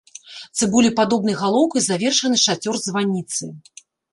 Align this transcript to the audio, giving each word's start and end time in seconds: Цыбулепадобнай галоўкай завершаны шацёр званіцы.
Цыбулепадобнай 0.59 1.35
галоўкай 1.43 1.81
завершаны 1.89 2.37
шацёр 2.45 2.75
званіцы. 2.89 3.43